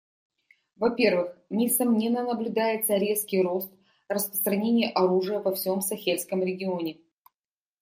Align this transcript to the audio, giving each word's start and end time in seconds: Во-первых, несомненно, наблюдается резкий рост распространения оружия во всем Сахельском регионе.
Во-первых, 0.77 1.37
несомненно, 1.51 2.23
наблюдается 2.23 2.95
резкий 2.95 3.39
рост 3.39 3.71
распространения 4.09 4.89
оружия 4.89 5.39
во 5.39 5.53
всем 5.53 5.79
Сахельском 5.81 6.41
регионе. 6.43 6.97